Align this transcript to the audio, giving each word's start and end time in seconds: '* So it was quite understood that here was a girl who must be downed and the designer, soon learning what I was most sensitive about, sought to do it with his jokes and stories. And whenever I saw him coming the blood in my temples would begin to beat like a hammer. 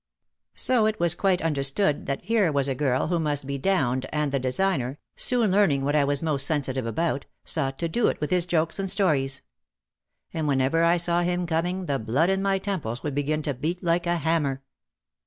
'* 0.27 0.55
So 0.55 0.87
it 0.87 0.99
was 0.99 1.13
quite 1.13 1.43
understood 1.43 2.07
that 2.07 2.25
here 2.25 2.51
was 2.51 2.67
a 2.67 2.73
girl 2.73 3.05
who 3.09 3.19
must 3.19 3.45
be 3.45 3.59
downed 3.59 4.07
and 4.11 4.31
the 4.31 4.39
designer, 4.39 4.97
soon 5.15 5.51
learning 5.51 5.85
what 5.85 5.95
I 5.95 6.03
was 6.05 6.23
most 6.23 6.47
sensitive 6.47 6.87
about, 6.87 7.27
sought 7.45 7.77
to 7.77 7.87
do 7.87 8.07
it 8.07 8.19
with 8.19 8.31
his 8.31 8.47
jokes 8.47 8.79
and 8.79 8.89
stories. 8.89 9.43
And 10.33 10.47
whenever 10.47 10.83
I 10.83 10.97
saw 10.97 11.21
him 11.21 11.45
coming 11.45 11.85
the 11.85 11.99
blood 11.99 12.31
in 12.31 12.41
my 12.41 12.57
temples 12.57 13.03
would 13.03 13.13
begin 13.13 13.43
to 13.43 13.53
beat 13.53 13.83
like 13.83 14.07
a 14.07 14.17
hammer. 14.17 14.63